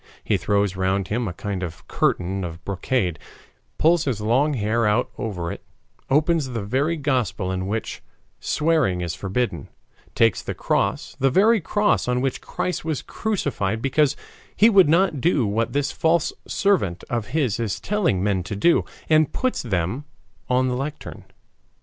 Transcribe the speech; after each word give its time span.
He 0.23 0.35
throws 0.35 0.75
round 0.75 1.09
him 1.09 1.27
a 1.27 1.33
kind 1.33 1.61
of 1.61 1.87
curtain 1.87 2.43
of 2.43 2.65
brocade, 2.65 3.19
pulls 3.77 4.05
his 4.05 4.19
long 4.19 4.55
hair 4.55 4.87
out 4.87 5.11
over 5.19 5.51
it, 5.51 5.63
opens 6.09 6.47
the 6.47 6.63
very 6.63 6.97
Gospel 6.97 7.51
in 7.51 7.67
which 7.67 8.01
swearing 8.39 9.01
is 9.01 9.13
forbidden, 9.13 9.67
takes 10.15 10.41
the 10.41 10.55
cross, 10.55 11.15
the 11.19 11.29
very 11.29 11.61
cross 11.61 12.07
on 12.07 12.19
which 12.19 12.41
Christ 12.41 12.83
was 12.83 13.03
crucified 13.03 13.79
because 13.79 14.15
he 14.55 14.71
would 14.71 14.89
not 14.89 15.21
do 15.21 15.45
what 15.45 15.71
this 15.73 15.91
false 15.91 16.33
servant 16.47 17.03
of 17.07 17.27
his 17.27 17.59
is 17.59 17.79
telling 17.79 18.23
men 18.23 18.41
to 18.41 18.55
do, 18.55 18.83
and 19.07 19.31
puts 19.31 19.61
them 19.61 20.05
on 20.49 20.67
the 20.67 20.75
lectern. 20.75 21.25